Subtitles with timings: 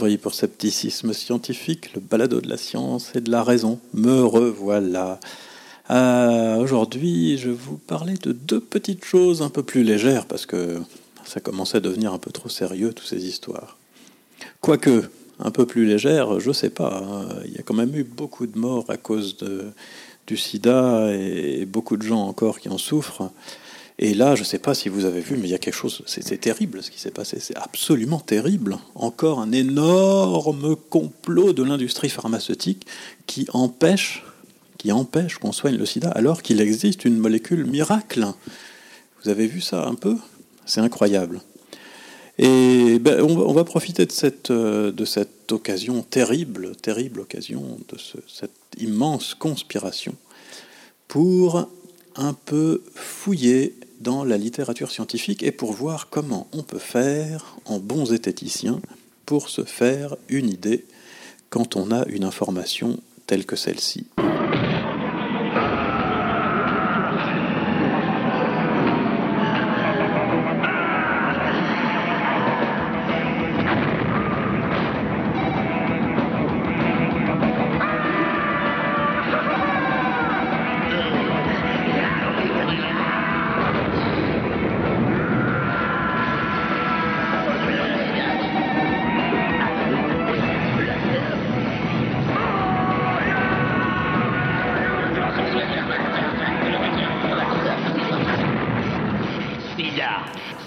[0.00, 3.78] Gauvry pour Scepticisme Scientifique, le balado de la science et de la raison.
[3.92, 5.20] Me revoilà.
[5.90, 10.46] Euh, Aujourd'hui, je vais vous parler de deux petites choses un peu plus légères parce
[10.46, 10.80] que
[11.26, 13.76] ça commençait à devenir un peu trop sérieux, toutes ces histoires.
[14.62, 17.02] Quoique, un peu plus légère, je sais pas.
[17.04, 17.28] hein.
[17.44, 19.36] Il y a quand même eu beaucoup de morts à cause
[20.26, 23.30] du sida et beaucoup de gens encore qui en souffrent.
[24.02, 25.74] Et là, je ne sais pas si vous avez vu, mais il y a quelque
[25.74, 28.78] chose, c'est terrible ce qui s'est passé, c'est absolument terrible.
[28.94, 32.86] Encore un énorme complot de l'industrie pharmaceutique
[33.26, 34.24] qui empêche,
[34.78, 38.26] qui empêche qu'on soigne le sida alors qu'il existe une molécule miracle.
[39.22, 40.16] Vous avez vu ça un peu?
[40.64, 41.42] C'est incroyable.
[42.38, 47.98] Et ben, on, va, profiter de cette, euh, de cette occasion terrible, terrible occasion, de
[47.98, 50.14] ce- cette immense conspiration,
[51.06, 51.68] pour
[52.16, 57.78] un peu fouiller dans la littérature scientifique et pour voir comment on peut faire en
[57.78, 58.80] bons zététiciens
[59.26, 60.86] pour se faire une idée
[61.50, 64.06] quand on a une information telle que celle-ci.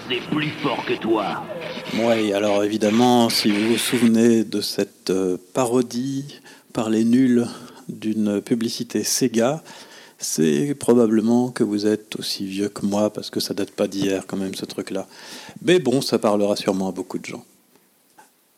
[0.08, 1.44] C'est plus fort que toi.
[1.94, 6.40] Oui, alors évidemment, si vous vous souvenez de cette euh, parodie
[6.72, 7.46] par les nuls
[7.88, 9.62] d'une publicité Sega,
[10.18, 14.26] c'est probablement que vous êtes aussi vieux que moi, parce que ça date pas d'hier
[14.26, 15.06] quand même ce truc-là.
[15.62, 17.44] Mais bon, ça parlera sûrement à beaucoup de gens.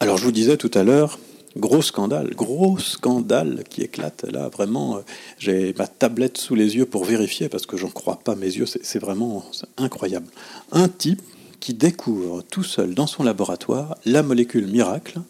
[0.00, 1.18] Alors je vous disais tout à l'heure,
[1.56, 4.24] gros scandale, gros scandale qui éclate.
[4.30, 5.00] Là, vraiment, euh,
[5.38, 8.66] j'ai ma tablette sous les yeux pour vérifier, parce que j'en crois pas mes yeux,
[8.66, 9.44] c'est vraiment
[9.76, 10.26] incroyable.
[10.72, 11.22] Un type
[11.60, 15.20] qui découvre tout seul dans son laboratoire la molécule miracle.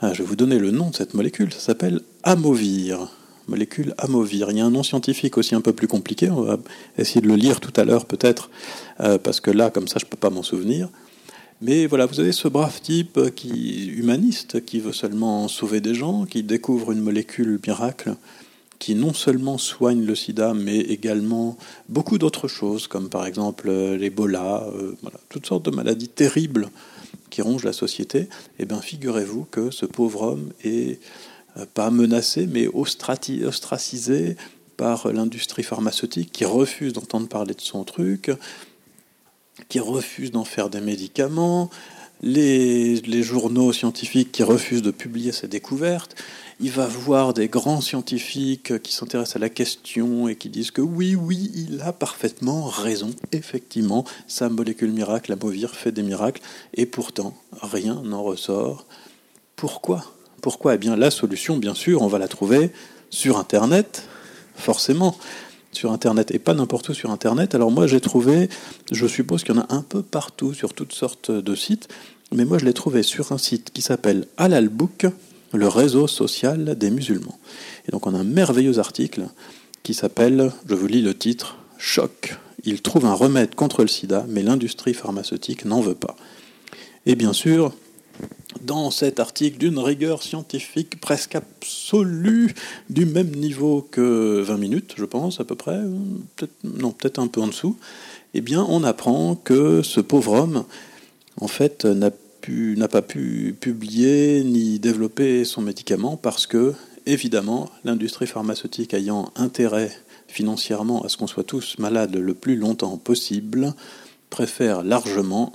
[0.00, 3.08] Ah, je vais vous donner le nom de cette molécule, ça s'appelle Amovir.
[3.48, 4.50] Molécule Amovir.
[4.50, 6.58] Il y a un nom scientifique aussi un peu plus compliqué, on va
[6.96, 8.50] essayer de le lire tout à l'heure peut-être,
[9.00, 10.88] euh, parce que là, comme ça, je ne peux pas m'en souvenir.
[11.62, 16.24] Mais voilà, vous avez ce brave type qui humaniste, qui veut seulement sauver des gens,
[16.24, 18.16] qui découvre une molécule miracle
[18.80, 21.58] qui non seulement soigne le sida, mais également
[21.90, 26.70] beaucoup d'autres choses, comme par exemple euh, l'Ebola, euh, voilà, toutes sortes de maladies terribles
[27.28, 28.28] qui rongent la société.
[28.58, 30.98] Eh bien, figurez-vous que ce pauvre homme est
[31.58, 34.36] euh, pas menacé, mais ostracisé
[34.78, 38.30] par l'industrie pharmaceutique qui refuse d'entendre parler de son truc,
[39.68, 41.70] qui refuse d'en faire des médicaments,
[42.22, 46.14] les, journaux scientifiques qui refusent de publier ses découvertes.
[46.60, 50.82] Il va voir des grands scientifiques qui s'intéressent à la question et qui disent que
[50.82, 53.10] oui, oui, il a parfaitement raison.
[53.32, 56.42] Effectivement, sa molécule miracle, la Movir, fait des miracles,
[56.74, 58.86] et pourtant, rien n'en ressort.
[59.56, 60.04] Pourquoi?
[60.42, 60.74] Pourquoi?
[60.74, 62.70] Eh bien, la solution, bien sûr, on va la trouver
[63.08, 64.04] sur Internet,
[64.54, 65.16] forcément
[65.72, 67.54] sur Internet, et pas n'importe où sur Internet.
[67.54, 68.48] Alors moi, j'ai trouvé,
[68.90, 71.88] je suppose qu'il y en a un peu partout, sur toutes sortes de sites,
[72.32, 75.06] mais moi, je l'ai trouvé sur un site qui s'appelle Alalbook,
[75.52, 77.38] le réseau social des musulmans.
[77.88, 79.22] Et donc, on a un merveilleux article
[79.82, 82.36] qui s'appelle, je vous lis le titre, Choc.
[82.64, 86.14] Il trouve un remède contre le sida, mais l'industrie pharmaceutique n'en veut pas.
[87.06, 87.72] Et bien sûr,
[88.62, 92.54] dans cet article d'une rigueur scientifique presque absolue,
[92.88, 95.80] du même niveau que 20 minutes, je pense, à peu près,
[96.36, 97.76] peut-être, non, peut-être un peu en dessous,
[98.34, 100.64] eh bien, on apprend que ce pauvre homme,
[101.40, 106.74] en fait, n'a pas pu publier ni développer son médicament parce que,
[107.06, 109.90] évidemment, l'industrie pharmaceutique ayant intérêt
[110.28, 113.74] financièrement à ce qu'on soit tous malades le plus longtemps possible,
[114.28, 115.52] préfère largement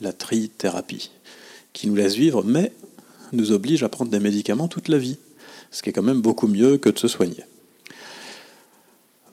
[0.00, 1.10] la trithérapie
[1.76, 2.72] qui nous laisse vivre, mais
[3.32, 5.18] nous oblige à prendre des médicaments toute la vie,
[5.70, 7.44] ce qui est quand même beaucoup mieux que de se soigner.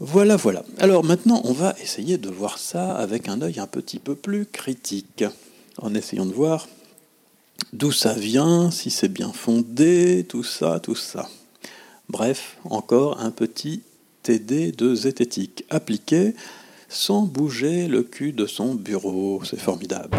[0.01, 0.65] Voilà, voilà.
[0.77, 4.45] Alors maintenant, on va essayer de voir ça avec un œil un petit peu plus
[4.45, 5.23] critique,
[5.77, 6.67] en essayant de voir
[7.71, 11.29] d'où ça vient, si c'est bien fondé, tout ça, tout ça.
[12.09, 13.83] Bref, encore un petit
[14.23, 16.33] TD de zététique appliqué
[16.89, 19.41] sans bouger le cul de son bureau.
[19.45, 20.17] C'est formidable.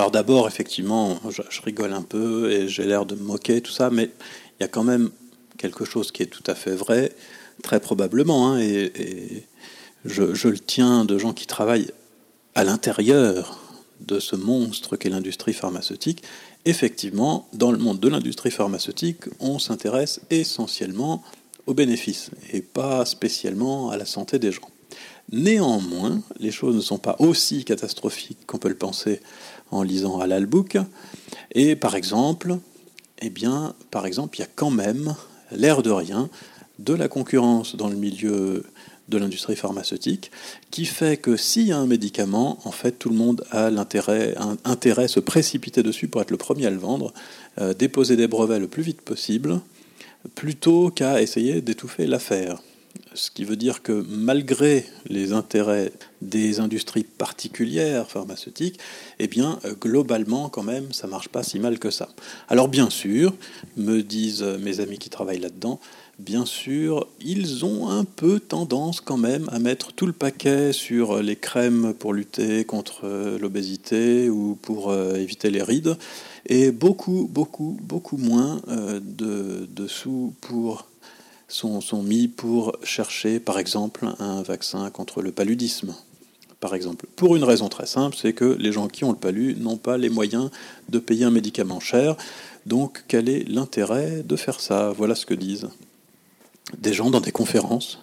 [0.00, 3.90] Alors d'abord, effectivement, je, rigole un peu et j'ai l'air de me moquer, tout ça,
[3.90, 4.04] mais
[4.58, 5.10] il y a quand même
[5.58, 7.12] quelque chose qui est tout à fait vrai,
[7.62, 9.44] très probablement, hein, et,
[10.06, 11.90] je, le tiens de gens qui travaillent
[12.54, 13.60] à l'intérieur
[14.00, 16.22] de ce monstre qu'est l'industrie pharmaceutique,
[16.64, 21.22] effectivement, dans le monde de l'industrie pharmaceutique, on s'intéresse essentiellement
[21.66, 24.70] aux bénéfices et pas spécialement à la santé des gens.
[25.30, 29.20] Néanmoins, les choses ne sont pas aussi catastrophiques qu'on peut le penser
[29.70, 30.78] en lisant Halal Book.
[31.52, 32.58] Et par exemple,
[33.22, 35.14] eh bien, par exemple, il y a quand même,
[35.52, 36.28] l'air de rien,
[36.78, 38.64] de la concurrence dans le milieu
[39.08, 40.30] de l'industrie pharmaceutique,
[40.70, 44.34] qui fait que s'il y a un médicament, en fait, tout le monde a l'intérêt,
[44.64, 47.12] intérêt à se précipiter dessus pour être le premier à le vendre,
[47.60, 49.60] euh, déposer des brevets le plus vite possible,
[50.36, 52.62] plutôt qu'à essayer d'étouffer l'affaire.
[53.14, 55.92] Ce qui veut dire que malgré les intérêts
[56.22, 58.78] des industries particulières pharmaceutiques,
[59.18, 59.28] eh
[59.80, 62.08] globalement, quand même, ça marche pas si mal que ça.
[62.48, 63.34] Alors, bien sûr,
[63.76, 65.80] me disent mes amis qui travaillent là-dedans,
[66.20, 71.22] bien sûr, ils ont un peu tendance quand même à mettre tout le paquet sur
[71.22, 75.96] les crèmes pour lutter contre l'obésité ou pour euh, éviter les rides,
[76.46, 80.86] et beaucoup, beaucoup, beaucoup moins euh, de, sous pour,
[81.52, 85.94] sont, mis pour chercher, par exemple, un vaccin contre le paludisme.
[86.60, 89.60] Par exemple, pour une raison très simple, c'est que les gens qui ont le palud
[89.60, 90.50] n'ont pas les moyens
[90.88, 92.16] de payer un médicament cher.
[92.66, 94.92] Donc, quel est l'intérêt de faire ça?
[94.96, 95.68] Voilà ce que disent
[96.78, 97.98] des gens dans des conférences.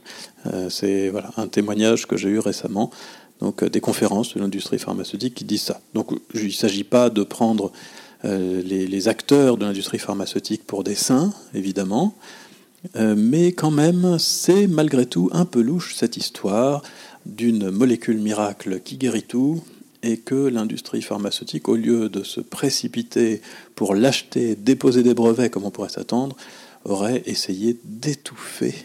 [0.48, 2.92] Euh, c'est voilà, un témoignage que j'ai eu récemment.
[3.40, 5.82] Donc euh, des conférences de l'industrie pharmaceutique qui disent ça.
[5.94, 7.72] Donc il ne s'agit pas de prendre
[8.26, 12.16] euh, les, acteurs de l'industrie pharmaceutique pour des saints, évidemment,
[12.96, 16.82] mais quand même c'est malgré tout un peu louche cette histoire
[17.26, 19.62] d'une molécule miracle qui guérit tout
[20.04, 23.42] et que l'industrie pharmaceutique, au lieu de se précipiter
[23.76, 26.36] pour l'acheter, déposer des brevets comme on pourrait s'attendre,
[26.86, 28.76] aurait essayé d'étouffer,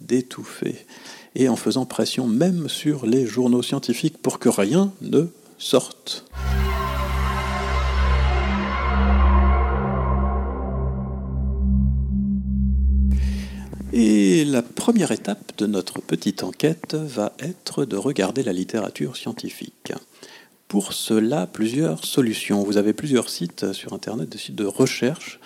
[0.00, 0.86] d'étouffer,
[1.34, 5.26] et en faisant pression même sur les journaux scientifiques pour que rien ne
[5.58, 6.24] sorte.
[13.98, 19.94] Et la première étape de notre petite enquête va être de regarder la littérature scientifique.
[20.68, 22.62] Pour cela, plusieurs solutions.
[22.62, 25.40] Vous avez plusieurs sites sur Internet, des sites de recherche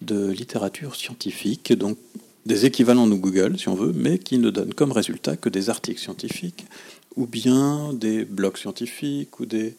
[0.00, 1.96] de littérature scientifique, donc
[2.44, 5.70] des équivalents de Google, si on veut, mais qui ne donnent comme résultat que des
[5.70, 6.66] articles scientifiques,
[7.14, 9.76] ou bien des blogs scientifiques, ou des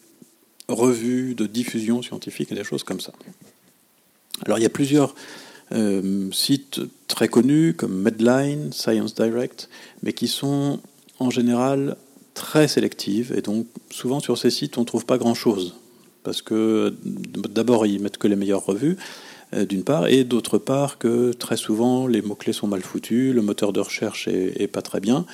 [0.66, 3.12] revues de diffusion scientifique, et des choses comme ça.
[4.46, 5.14] Alors il y a plusieurs
[5.74, 9.68] euh, sites très connus, comme Medline, Science Direct,
[10.02, 10.80] mais qui sont
[11.18, 11.96] en général
[12.34, 15.76] très sélectifs, et donc souvent sur ces sites on ne trouve pas grand-chose,
[16.22, 16.94] parce que
[17.48, 18.96] d'abord ils mettent que les meilleures revues,
[19.54, 23.42] euh, d'une part, et d'autre part que très souvent les mots-clés sont mal foutus, le
[23.42, 25.26] moteur de recherche est, pas très bien.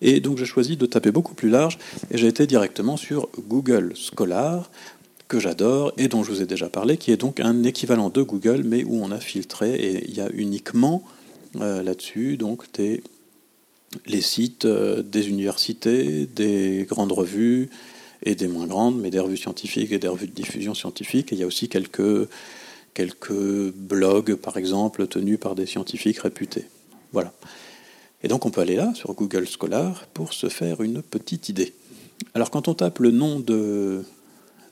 [0.00, 1.78] Et donc j'ai choisi de taper beaucoup plus large
[2.10, 4.70] et j'ai été directement sur Google Scholar,
[5.28, 8.22] que j'adore et dont je vous ai déjà parlé, qui est donc un équivalent de
[8.22, 11.02] Google, mais où on a filtré et il y a uniquement
[11.60, 13.02] euh, là-dessus donc des,
[14.06, 17.70] les sites euh, des universités, des grandes revues
[18.22, 21.32] et des moins grandes, mais des revues scientifiques et des revues de diffusion scientifique.
[21.32, 22.28] Et il y a aussi quelques
[22.94, 26.66] quelques blogs, par exemple, tenus par des scientifiques réputés.
[27.12, 27.32] Voilà.
[28.22, 31.74] Et donc on peut aller là, sur Google Scholar, pour se faire une petite idée.
[32.34, 34.04] Alors quand on tape le nom de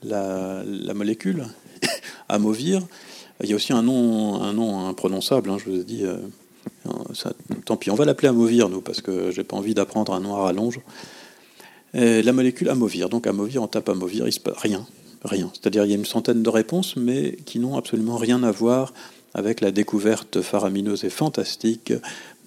[0.03, 1.45] la, molécule,
[2.29, 2.81] Amovir,
[3.43, 6.03] il y a aussi un nom, un nom imprononçable, hein, je vous ai dit.
[6.03, 6.17] Euh,
[7.65, 10.35] tant pis, on va l'appeler Amovir, nous, parce que j'ai pas envie d'apprendre un nom
[10.35, 10.79] à rallonge.
[11.93, 14.85] la molécule Amovir, donc Amovir, on tape Amovir, il se passe rien
[15.23, 15.51] rien.
[15.53, 18.93] C'est-à-dire il y a une centaine de réponses, mais qui n'ont absolument rien à voir
[19.33, 21.93] avec la découverte faramineuse et fantastique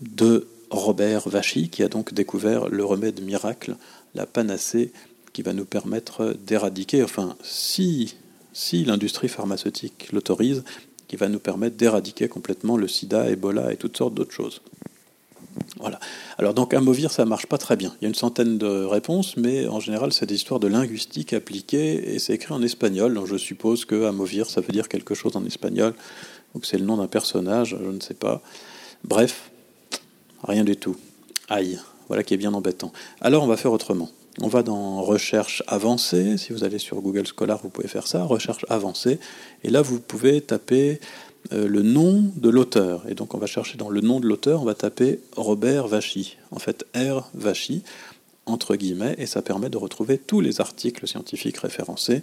[0.00, 3.76] de Robert Vachy, qui a donc découvert le remède miracle,
[4.14, 4.92] la panacée,
[5.36, 8.14] qui va nous permettre d'éradiquer, enfin, si,
[8.54, 10.64] si l'industrie pharmaceutique l'autorise,
[11.08, 14.62] qui va nous permettre d'éradiquer complètement le sida, Ebola et toutes sortes d'autres choses.
[15.78, 16.00] Voilà.
[16.38, 17.94] Alors donc Amovir, ça marche pas très bien.
[18.00, 21.34] Il y a une centaine de réponses, mais en général, c'est des histoires de linguistique
[21.34, 23.12] appliquée et c'est écrit en espagnol.
[23.12, 25.92] Donc je suppose que Amovir, ça veut dire quelque chose en espagnol,
[26.54, 28.40] ou que c'est le nom d'un personnage, je ne sais pas.
[29.04, 29.50] Bref,
[30.44, 30.96] rien du tout.
[31.50, 31.78] Aïe,
[32.08, 32.90] voilà qui est bien embêtant.
[33.20, 34.08] Alors on va faire autrement.
[34.42, 36.36] On va dans recherche avancée.
[36.36, 39.18] Si vous allez sur Google Scholar, vous pouvez faire ça, recherche avancée.
[39.64, 41.00] Et là, vous pouvez taper
[41.52, 43.08] euh, le nom de l'auteur.
[43.08, 46.36] Et donc on va chercher dans le nom de l'auteur, on va taper Robert Vachy.
[46.50, 47.30] En fait, R.
[47.34, 47.82] Vachy,
[48.46, 52.22] entre guillemets, et ça permet de retrouver tous les articles scientifiques référencés,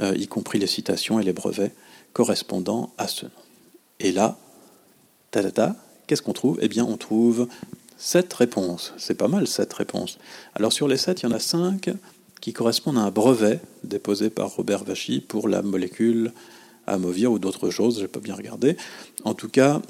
[0.00, 1.72] euh, y compris les citations et les brevets
[2.12, 3.30] correspondant à ce nom.
[4.00, 4.38] Et là,
[5.30, 5.76] ta,
[6.06, 6.58] qu'est-ce qu'on trouve?
[6.60, 7.48] Eh bien, on trouve
[7.98, 8.94] sept réponses.
[8.96, 10.18] C'est pas mal, sept réponses.
[10.54, 11.90] Alors sur les sept, il y en a cinq
[12.40, 16.32] qui correspondent à un brevet déposé par Robert Vachy pour la molécule
[16.86, 18.76] amovir ou d'autres choses, je n'ai pas bien regardé.
[19.24, 19.82] En tout cas,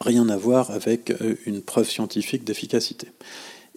[0.00, 3.08] rien à voir avec euh, une preuve scientifique d'efficacité.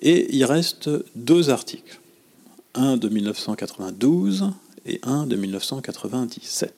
[0.01, 2.00] Et il reste deux articles,
[2.74, 4.51] un de 1992
[4.86, 6.74] et un de 1997.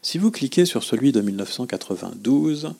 [0.00, 2.70] Si vous cliquez sur celui de 1992,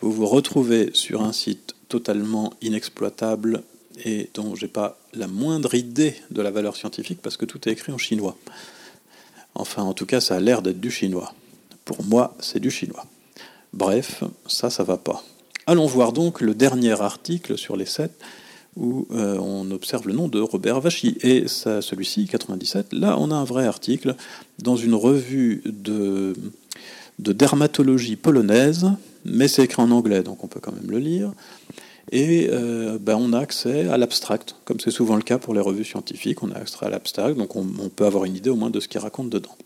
[0.00, 3.62] vous vous retrouvez sur un site totalement inexploitable
[4.04, 7.72] et dont j'ai pas la moindre idée de la valeur scientifique parce que tout est
[7.72, 8.36] écrit en chinois.
[9.54, 11.34] Enfin, en tout cas, ça a l'air d'être du chinois.
[11.84, 13.04] Pour moi, c'est du chinois.
[13.72, 15.22] Bref, ça, ça va pas.
[15.66, 18.12] Allons voir donc le dernier article sur les sept
[18.76, 21.18] où euh, on observe le nom de Robert Vachy.
[21.22, 24.14] Et celui-ci, 97, là, on a un vrai article
[24.60, 26.34] dans une revue de
[27.18, 28.92] dermatologie polonaise,
[29.24, 31.32] mais c'est écrit en anglais, donc on peut quand même le lire.
[32.12, 35.60] Et euh, ben, on a accès à l'abstract, comme c'est souvent le cas pour les
[35.60, 38.70] revues scientifiques, on a accès à l'abstract, donc on, peut avoir une idée au moins
[38.70, 39.56] de ce qu'il raconte dedans.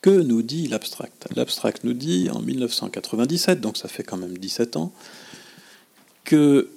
[0.00, 1.26] Que nous dit l'abstract?
[1.34, 4.92] L'abstract nous dit en 1997, donc ça fait quand même 17 ans,
[6.24, 6.68] que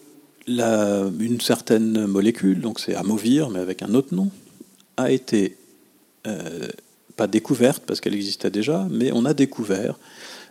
[0.48, 4.30] une certaine molécule, donc c'est amovir, mais avec un autre nom,
[4.98, 5.58] a été
[6.28, 6.68] euh,
[7.16, 9.98] pas découverte parce qu'elle existait déjà, mais on a découvert,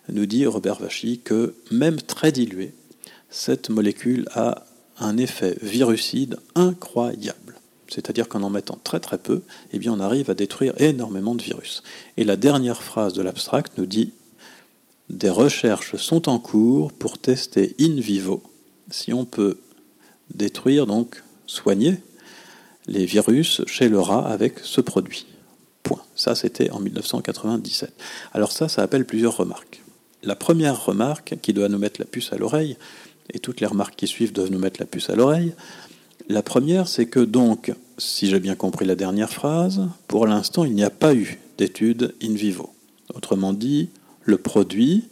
[0.09, 2.73] nous dit Robert Vachy, que même très diluée,
[3.31, 4.67] cette molécule a
[4.99, 7.55] un effet virucide incroyable.
[7.89, 9.43] C'est-à-dire qu'en en mettant très très peu,
[9.73, 11.83] eh bien on arrive à détruire énormément de virus.
[12.17, 14.13] Et la dernière phrase de l'abstract nous dit
[15.11, 18.43] Des recherches sont en cours pour tester in vivo
[18.91, 19.59] si on peut
[20.35, 21.99] détruire, donc soigner
[22.87, 25.27] les virus chez le rat avec ce produit.
[25.83, 26.03] Point.
[26.15, 27.93] Ça, c'était en 1997.
[28.33, 29.84] Alors ça, ça appelle plusieurs remarques.
[30.25, 32.77] La première remarque, qui doit nous mettre la puce à l'oreille,
[33.33, 35.55] et toutes les remarques qui suivent doivent nous mettre la puce à l'oreille,
[36.29, 40.73] la première, c'est que donc, si j'ai bien compris la dernière phrase, pour l'instant, il
[40.73, 42.73] n'y a pas eu d'étude in vivo.
[43.13, 43.91] Autrement dit,
[44.23, 45.05] le produit,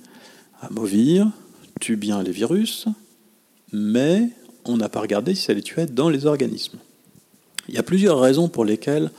[0.62, 1.28] Amovir,
[1.80, 2.86] tue bien les virus,
[3.72, 4.30] mais
[4.64, 6.78] on n'a pas regardé si ça les tuait dans les organismes.
[7.68, 9.10] Il y a plusieurs raisons pour lesquelles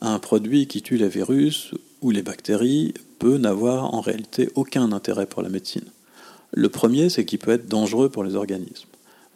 [0.00, 5.26] un produit qui tue les virus ou les bactéries peut n'avoir en réalité aucun intérêt
[5.26, 5.84] pour la médecine.
[6.52, 8.88] Le premier, c'est qu'il peut être dangereux pour les organismes.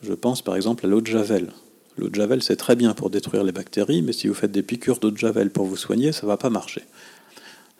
[0.02, 1.52] Je pense par exemple à l'eau de Javel.
[1.96, 4.64] L'eau de Javel, c'est très bien pour détruire les bactéries, mais si vous faites des
[4.64, 6.82] piqûres d'eau de Javel pour vous soigner, ça ne va pas marcher.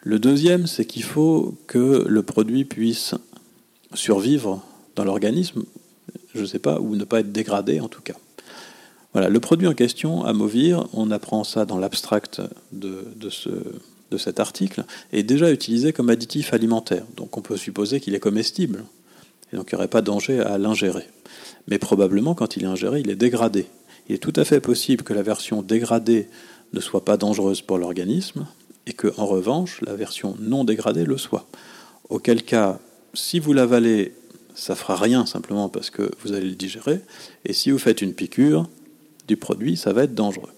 [0.02, 3.16] Le deuxième, c'est qu'il faut que le produit puisse
[3.94, 4.62] survivre
[4.94, 5.64] dans l'organisme
[6.34, 8.14] je ne sais pas, ou ne pas être dégradé en tout cas.
[9.12, 12.42] Voilà, le produit en question, Amovir, on apprend ça dans l'abstract
[12.73, 13.50] de, de, ce,
[14.11, 17.04] de cet article, est déjà utilisé comme additif alimentaire.
[17.16, 18.84] Donc on peut supposer qu'il est comestible,
[19.52, 21.06] et donc il n'y aurait pas de danger à l'ingérer.
[21.68, 23.66] Mais probablement, quand il est ingéré, il est dégradé.
[24.08, 26.28] Il est tout à fait possible que la version dégradée
[26.73, 28.46] ne soit pas dangereuse pour l'organisme,
[28.87, 31.46] et que, en revanche, la version non dégradée le soit.
[32.11, 32.78] Auquel cas,
[33.14, 34.12] si vous l'avalez
[34.54, 37.00] ça fera rien simplement parce que vous allez le digérer.
[37.44, 38.68] Et si vous faites une piqûre
[39.26, 40.50] du produit, ça va être dangereux.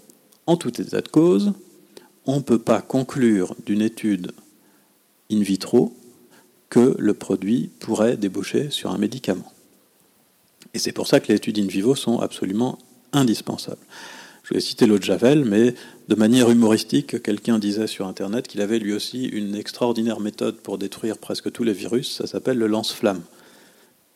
[0.47, 1.53] En tout état de cause,
[2.27, 4.33] on ne peut pas conclure d'une étude
[5.31, 5.97] in vitro
[6.69, 9.53] que le produit pourrait déboucher sur un médicament.
[10.75, 12.79] Et c'est pour ça que les études in vivo sont absolument
[13.13, 13.81] indispensables.
[14.43, 15.75] Je vais citer l'eau de Javel, mais
[16.09, 20.79] de manière humoristique, quelqu'un disait sur Internet qu'il avait lui aussi une extraordinaire méthode pour
[20.79, 23.23] détruire presque tous les virus, ça s'appelle le lance-flamme.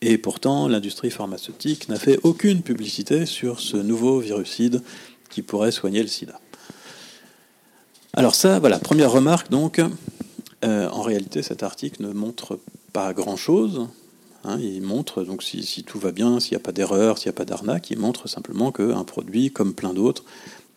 [0.02, 4.83] Et pourtant, l'industrie pharmaceutique n'a fait aucune publicité sur ce nouveau virucide
[5.31, 6.40] qui pourrait soigner le sida.
[8.14, 9.81] Alors ça, voilà, première remarque donc,
[10.64, 12.59] euh, en réalité cet article ne montre
[12.93, 13.87] pas grand-chose.
[14.43, 17.37] Hein, il montre, donc si, tout va bien, s'il n'y a pas d'erreur, s'il n'y
[17.37, 20.25] a pas d'arnaque, il montre simplement qu'un produit, comme plein d'autres,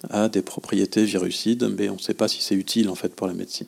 [0.10, 3.26] a des propriétés virucides, mais on ne sait pas si c'est utile en fait pour
[3.26, 3.68] la médecine.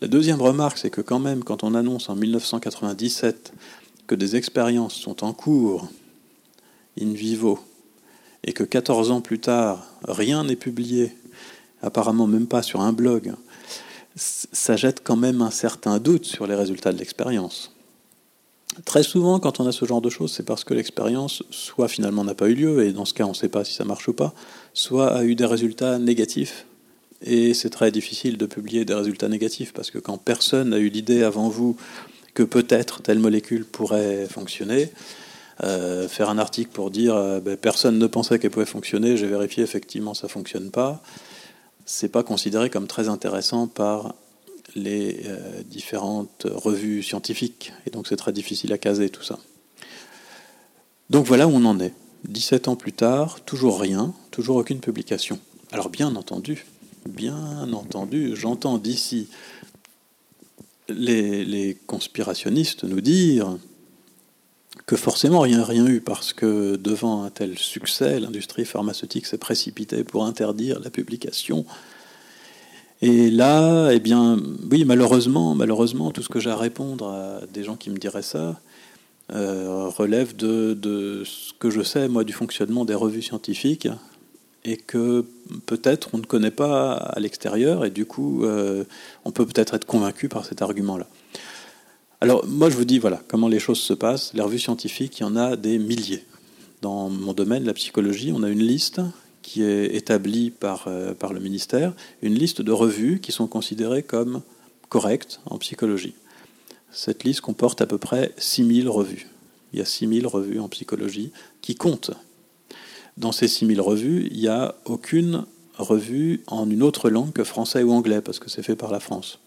[0.00, 3.52] La deuxième remarque, c'est que quand même, quand on annonce en 1997
[4.06, 5.88] que des expériences sont en cours
[7.00, 7.60] in vivo
[8.44, 11.12] et que 14 ans plus tard, rien n'est publié,
[11.82, 13.34] apparemment même pas sur un blog,
[14.16, 17.72] ça jette quand même un certain doute sur les résultats de l'expérience.
[18.84, 22.24] Très souvent, quand on a ce genre de choses, c'est parce que l'expérience, soit finalement
[22.24, 24.06] n'a pas eu lieu, et dans ce cas, on ne sait pas si ça marche
[24.08, 24.34] ou pas,
[24.72, 26.66] soit a eu des résultats négatifs.
[27.22, 30.88] Et c'est très difficile de publier des résultats négatifs, parce que quand personne n'a eu
[30.88, 31.76] l'idée avant vous
[32.34, 34.92] que peut-être telle molécule pourrait fonctionner.
[35.64, 39.26] Euh, faire un article pour dire euh, ben, personne ne pensait qu'elle pouvait fonctionner, j'ai
[39.26, 41.02] vérifié effectivement ça fonctionne pas,
[41.88, 44.14] c'est pas considéré comme très intéressant par
[44.74, 49.38] les euh, différentes revues scientifiques et donc c'est très difficile à caser tout ça.
[51.08, 51.94] Donc voilà où on en est.
[52.28, 55.38] 17 ans plus tard, toujours rien, toujours aucune publication.
[55.72, 56.66] Alors bien entendu,
[57.08, 59.28] bien entendu, j'entends d'ici
[60.90, 63.56] les, conspirationnistes nous dire
[64.88, 70.02] que forcément rien rien eu parce que devant un tel succès, l'industrie pharmaceutique s'est précipitée
[70.02, 71.66] pour interdire la publication.
[73.02, 74.40] Et là, eh bien,
[74.70, 78.22] oui, malheureusement, malheureusement, tout ce que j'ai à répondre à des gens qui me diraient
[78.22, 78.58] ça
[79.30, 83.88] euh, relève de, ce que je sais, moi, du fonctionnement des revues scientifiques
[84.64, 85.26] et que
[85.66, 88.84] peut-être on ne connaît pas à l'extérieur, et du coup, euh,
[89.26, 91.06] on peut peut-être être convaincu par cet argument-là.
[92.20, 94.32] Alors, moi, je vous dis, voilà, comment les choses se passent.
[94.34, 96.24] Les revues scientifiques, il y en a des milliers.
[96.82, 99.00] Dans mon domaine, la psychologie, on a une liste
[99.42, 104.02] qui est établie par, euh, par le ministère, une liste de revues qui sont considérées
[104.02, 104.42] comme
[104.88, 106.14] correctes en psychologie.
[106.90, 109.28] Cette liste comporte à peu près 6000 revues.
[109.72, 111.30] Il y a 6000 revues en psychologie
[111.62, 112.12] qui comptent
[113.18, 115.44] dans ces 6000 revues, il n'y a aucune
[115.76, 119.00] revue en une autre langue que français ou anglais, parce que c'est fait par la
[119.00, 119.40] France.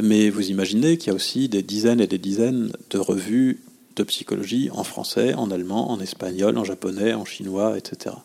[0.00, 3.60] Mais vous imaginez qu'il y a aussi des dizaines et des dizaines de revues
[3.96, 8.16] de psychologie en français, en allemand, en espagnol, en japonais, en chinois, etc.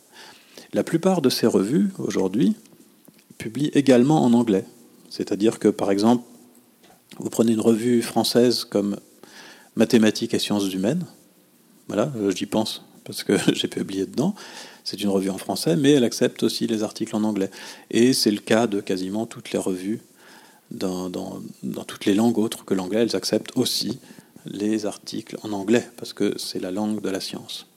[0.73, 2.55] La plupart de ces revues, aujourd'hui,
[3.37, 4.65] publient également en anglais.
[5.09, 6.23] C'est-à-dire que, par exemple,
[7.19, 8.97] vous prenez une revue française comme
[9.75, 11.05] Mathématiques et sciences humaines,
[11.87, 14.35] voilà, j'y pense parce que j'ai publié dedans.
[14.83, 17.49] C'est une revue en français, mais elle accepte aussi les articles en anglais.
[17.91, 20.01] Et c'est le cas de quasiment toutes les revues
[20.71, 21.09] dans,
[21.87, 23.01] toutes les langues autres que l'anglais.
[23.01, 23.99] Elles acceptent aussi
[24.45, 27.67] les articles en anglais, parce que c'est la langue de la science.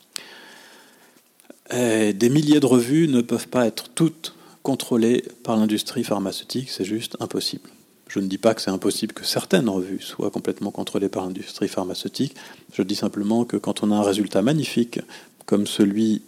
[1.70, 7.16] des milliers de revues ne peuvent pas être toutes contrôlées par l'industrie pharmaceutique, c'est juste
[7.20, 7.68] impossible.
[8.08, 11.68] Je ne dis pas que c'est impossible que certaines revues soient complètement contrôlées par l'industrie
[11.68, 12.34] pharmaceutique.
[12.72, 15.00] Je dis simplement que quand on a un résultat magnifique
[15.46, 16.22] comme celui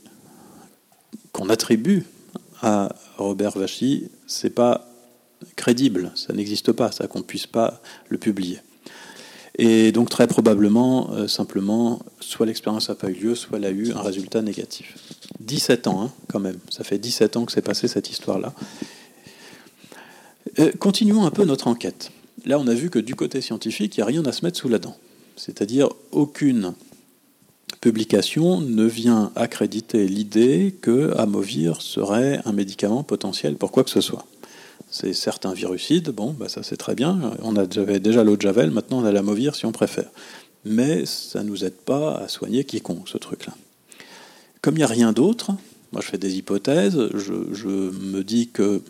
[1.32, 2.04] qu'on attribue
[2.60, 4.91] à Robert Vachy, c'est pas
[5.56, 8.60] crédible, ça n'existe pas, ça qu'on puisse pas le publier.
[9.58, 13.70] Et donc très probablement, euh, simplement, soit l'expérience n'a pas eu lieu, soit elle a
[13.70, 14.96] eu un résultat négatif.
[15.40, 16.56] 17 ans, hein, quand même.
[16.70, 18.54] Ça fait 17 ans que c'est passé cette histoire-là.
[20.58, 22.10] Euh, continuons un peu notre enquête.
[22.46, 24.58] Là, on a vu que du côté scientifique, il n'y a rien à se mettre
[24.58, 24.96] sous la dent.
[25.36, 26.74] C'est-à-dire aucune
[27.80, 34.00] publication ne vient accréditer l'idée que Amovir serait un médicament potentiel pour quoi que ce
[34.00, 34.26] soit.
[34.90, 37.32] C'est certains virucides, bon, bah ça c'est très bien.
[37.42, 40.10] On avait déjà l'eau de Javel, maintenant on a l'Amovir si on préfère.
[40.64, 43.54] Mais ça ne nous aide pas à soigner quiconque, ce truc-là.
[44.60, 45.52] Comme il n'y a rien d'autre,
[45.92, 48.82] moi je fais des hypothèses, je me dis que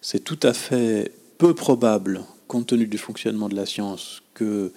[0.00, 4.72] c'est tout à fait peu probable, compte tenu du fonctionnement de la science, que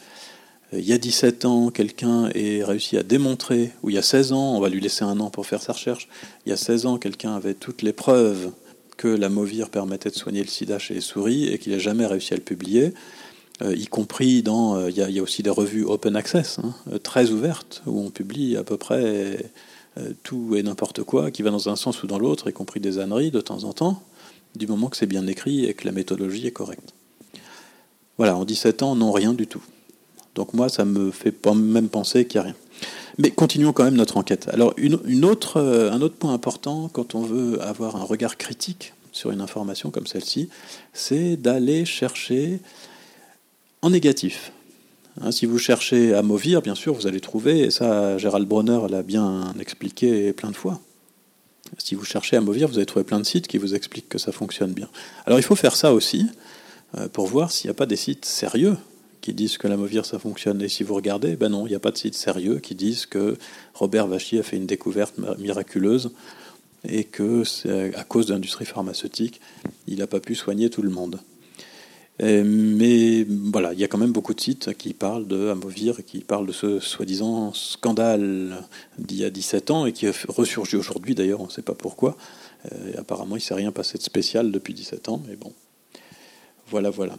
[0.73, 4.03] euh, il y a 17 ans, quelqu'un ait réussi à démontrer, ou il y a
[4.03, 6.07] 16 ans, on va lui laisser un an pour faire sa recherche,
[6.45, 8.51] il y a 16 ans, quelqu'un avait toutes les preuves
[9.01, 12.05] que la Movir permettait de soigner le sida chez les souris et qu'il n'a jamais
[12.05, 12.93] réussi à le publier,
[13.63, 14.75] euh, y compris dans...
[14.75, 18.57] Euh, il, y a, aussi des revues open access, hein, très ouvertes, où on publie
[18.57, 19.51] à peu près
[20.23, 22.99] tout et n'importe quoi, qui va dans un sens ou dans l'autre, y compris des
[22.99, 24.01] âneries de temps en temps
[24.55, 26.93] du moment que c'est bien écrit et que la méthodologie est correcte.
[28.17, 29.63] Voilà, en 17 ans, non, rien du tout.
[30.35, 32.55] Donc moi, ça me fait pas même penser qu'il n'y a rien.
[33.17, 34.47] Mais continuons quand même notre enquête.
[34.51, 38.93] Alors, une, autre, euh, un autre point important quand on veut avoir un regard critique
[39.11, 40.49] sur une information comme celle-ci,
[40.93, 42.59] c'est d'aller chercher
[43.81, 44.51] en négatif.
[45.19, 48.79] Hein, si vous cherchez à Movir, bien sûr, vous allez trouver, et ça, Gérald Bronner
[48.89, 50.79] l'a bien expliqué plein de fois,
[51.77, 54.17] si vous cherchez à Movir, vous allez trouver plein de sites qui vous expliquent que
[54.17, 54.89] ça fonctionne bien.
[55.25, 56.27] Alors il faut faire ça aussi
[56.97, 58.77] euh, pour voir s'il n'y a pas des sites sérieux
[59.21, 60.61] qui disent que la Movir ça fonctionne.
[60.61, 63.05] Et si vous regardez, ben non, il n'y a pas de sites sérieux qui disent
[63.05, 63.37] que
[63.73, 66.11] Robert Vachy a fait une découverte miraculeuse
[66.87, 67.43] et que
[67.95, 69.39] à cause de l'industrie pharmaceutique,
[69.87, 71.19] il n'a pas pu soigner tout le monde.
[72.21, 76.05] Euh, mais voilà, il y a quand même beaucoup de sites qui parlent de Amovir
[76.05, 78.63] qui parlent de ce soi-disant scandale
[78.99, 82.17] d'il y a 17 ans et qui ressurgit aujourd'hui d'ailleurs, on ne sait pas pourquoi.
[82.71, 85.51] Euh, apparemment, il ne s'est rien passé de spécial depuis 17 ans, mais bon.
[86.69, 87.17] Voilà, voilà.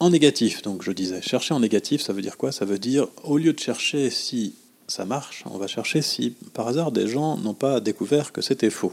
[0.00, 2.52] En négatif, donc je disais, chercher en négatif, ça veut dire quoi?
[2.52, 4.54] Ça veut dire, au lieu de chercher si
[4.86, 8.70] ça marche, on va chercher si par hasard des gens n'ont pas découvert que c'était
[8.70, 8.92] faux.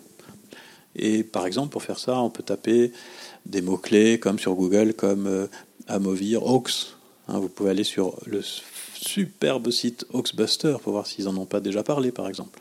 [0.96, 2.92] Et par exemple, pour faire ça, on peut taper
[3.46, 5.48] des mots-clés comme sur Google, comme euh,
[5.88, 6.96] Amovir, Ox.
[7.28, 8.42] Hein, vous pouvez aller sur le
[8.96, 12.60] superbe site Oxbuster pour voir s'ils n'en ont pas déjà parlé, par exemple.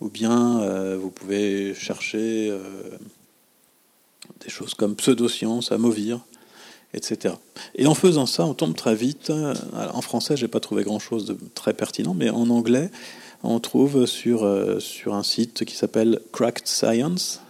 [0.00, 2.58] Ou bien euh, vous pouvez chercher euh,
[4.40, 6.20] des choses comme pseudoscience, Amovir.
[6.94, 7.34] Etc.
[7.74, 9.30] Et en faisant ça, on tombe très vite.
[9.30, 9.54] euh,
[9.92, 12.90] En français, j'ai pas trouvé grand-chose de très pertinent, mais en anglais,
[13.42, 17.40] on trouve sur, euh, sur un site qui s'appelle Cracked Science.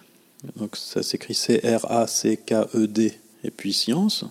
[0.57, 3.13] Donc ça s'écrit C-R-A-C-K-E-D
[3.45, 4.25] et puis Science.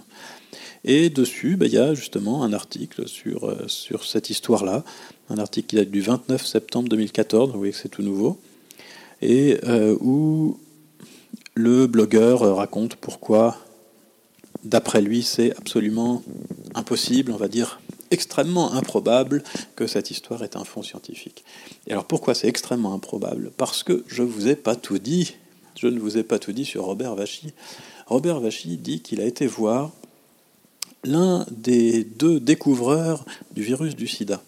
[0.84, 4.84] Et dessus, ben, il y a justement un article sur, euh, sur cette histoire-là,
[5.30, 8.40] un article qui date du 29 septembre 2014, vous voyez que c'est tout nouveau,
[9.22, 9.60] et
[10.00, 10.58] où
[11.54, 13.56] le blogueur raconte pourquoi,
[14.64, 16.24] d'après lui, c'est absolument
[16.76, 17.80] impossible, on va dire
[18.12, 19.44] extrêmement improbable
[19.76, 21.44] que cette histoire ait un fond scientifique.
[21.88, 23.52] Et alors pourquoi c'est extrêmement improbable?
[23.58, 25.36] Parce que je ne vous ai pas tout dit.
[25.78, 27.54] Je ne vous ai pas tout dit sur Robert Vachy.
[28.08, 29.92] Robert Vachy dit qu'il a été voir
[31.04, 34.44] l'un des deux découvreurs du virus du sida.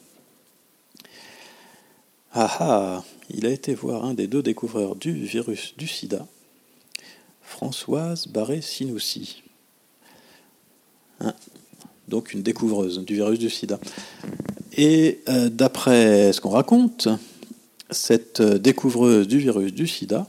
[2.34, 6.28] Ah ah, il a été voir un des deux découvreurs du virus du sida,
[7.43, 9.42] Françoise Barré-Sinoussi.
[11.23, 11.33] Hein,
[12.07, 13.79] donc une découvreuse du virus du sida.
[14.75, 17.07] Et euh, d'après ce qu'on raconte,
[17.89, 20.27] cette euh, découvreuse du virus du sida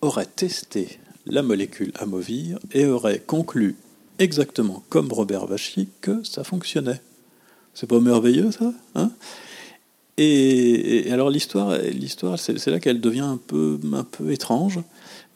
[0.00, 3.76] aurait testé la molécule amovir et aurait conclu
[4.18, 7.00] exactement comme Robert Vachy que ça fonctionnait.
[7.74, 9.10] C'est pas merveilleux ça hein?
[10.16, 14.80] Et, et alors l'histoire, l'histoire, c'est là qu'elle devient un peu, un peu étrange.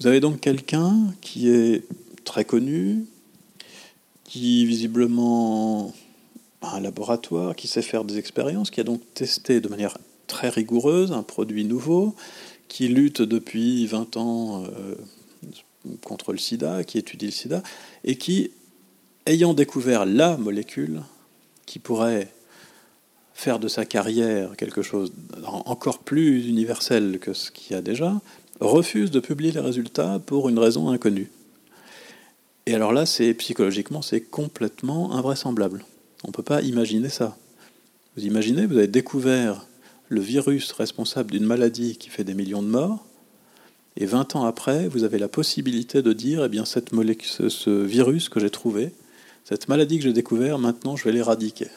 [0.00, 1.84] Vous avez donc quelqu'un qui est
[2.24, 3.06] très connu,
[4.32, 5.92] qui visiblement
[6.62, 10.48] a un laboratoire, qui sait faire des expériences, qui a donc testé de manière très
[10.48, 12.14] rigoureuse un produit nouveau,
[12.66, 14.94] qui lutte depuis 20 ans euh,
[16.02, 17.62] contre le sida, qui étudie le sida,
[18.04, 18.52] et qui,
[19.26, 21.02] ayant découvert la molécule
[21.66, 22.32] qui pourrait
[23.34, 25.12] faire de sa carrière quelque chose
[25.44, 28.18] encore plus universel que ce qu'il y a déjà,
[28.60, 31.30] refuse de publier les résultats pour une raison inconnue.
[32.66, 35.84] Et alors là, c'est psychologiquement, c'est complètement invraisemblable.
[36.24, 37.36] On ne peut pas imaginer ça.
[38.16, 39.66] Vous imaginez, vous avez découvert
[40.08, 43.04] le virus responsable d'une maladie qui fait des millions de morts,
[43.96, 46.90] et 20 ans après, vous avez la possibilité de dire, eh bien, cette
[47.22, 48.92] ce, ce virus que j'ai trouvé,
[49.44, 51.68] cette maladie que j'ai découvert, maintenant, je vais l'éradiquer.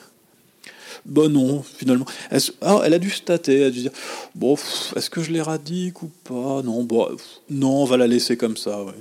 [1.06, 2.06] Bon non, finalement.
[2.32, 3.92] Elle, ah, elle a dû stater, elle a dû dire,
[4.34, 4.56] bon,
[4.96, 6.62] est-ce que je l'éradique ou pas?
[6.64, 7.10] Non, bon,
[7.50, 8.94] non, on va la laisser comme ça, ouais.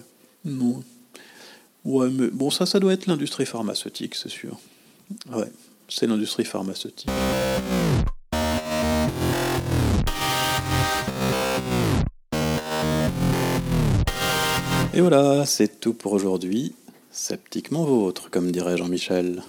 [0.44, 0.82] Non.
[1.84, 4.58] Ouais, mais bon, ça, ça doit être l'industrie pharmaceutique, c'est sûr.
[5.30, 5.50] Ouais,
[5.88, 7.08] c'est l'industrie pharmaceutique.
[14.94, 16.74] Et voilà, c'est tout pour aujourd'hui.
[17.10, 19.42] Sceptiquement vôtre, comme dirait Jean-Michel.